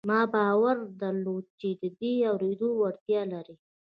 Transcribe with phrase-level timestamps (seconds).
[0.09, 2.01] ما باور درلود چې دی د
[2.31, 3.55] اورېدو وړتیا لري